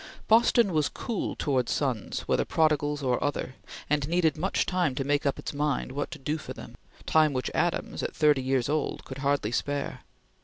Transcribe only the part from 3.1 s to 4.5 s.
other, and needed